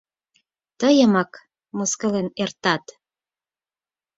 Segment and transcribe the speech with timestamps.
[0.79, 1.31] Тыйымак
[1.77, 2.83] мыскылен эртат.